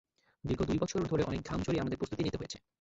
[0.43, 2.57] দীর্ঘ দুই বছর ধরে অনেক ঘাম ঝরিয়ে আমাদের প্রস্তুতি নিতে হয়েছে।